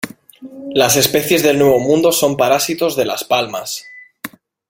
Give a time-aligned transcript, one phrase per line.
[0.73, 3.91] Las especies del Nuevo Mundo son parásitos de las palmas.